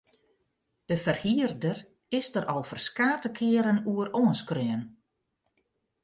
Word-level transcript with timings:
De 0.85 0.97
ferhierder 1.05 1.77
is 2.19 2.27
der 2.35 2.45
al 2.53 2.63
ferskate 2.69 3.29
kearen 3.37 3.79
oer 3.91 4.09
oanskreaun. 4.21 4.83